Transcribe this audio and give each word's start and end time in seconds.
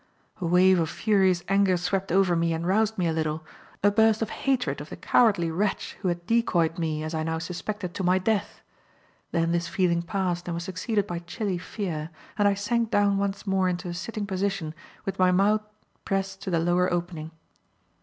A 0.37 0.47
wave 0.47 0.79
of 0.79 0.89
furious 0.89 1.43
anger 1.47 1.77
swept 1.77 2.11
over 2.11 2.35
me 2.35 2.53
and 2.53 2.65
roused 2.65 2.97
me 2.97 3.05
a 3.05 3.13
little; 3.13 3.45
a 3.83 3.91
burst 3.91 4.23
of 4.23 4.31
hatred 4.31 4.81
of 4.81 4.89
the 4.89 4.95
cowardly 4.97 5.51
wretch 5.51 5.95
who 6.01 6.07
had 6.07 6.25
decoyed 6.25 6.79
me, 6.79 7.03
as 7.03 7.13
I 7.13 7.21
now 7.21 7.37
suspected, 7.37 7.93
to 7.93 8.03
my 8.03 8.17
death. 8.17 8.61
Then 9.31 9.51
this 9.51 9.67
feeling 9.67 10.01
passed 10.01 10.47
and 10.47 10.55
was 10.55 10.63
succeeded 10.63 11.05
by 11.05 11.19
chilly 11.19 11.59
fear, 11.59 12.09
and 12.35 12.47
I 12.47 12.55
sank 12.55 12.89
down 12.89 13.19
once 13.19 13.45
more 13.45 13.69
into 13.69 13.89
a 13.89 13.93
sitting 13.93 14.25
position 14.25 14.73
with 15.05 15.19
my 15.19 15.31
mouth 15.31 15.61
pressed 16.03 16.41
to 16.41 16.49
the 16.49 16.57
lower 16.57 16.91
opening. 16.91 17.29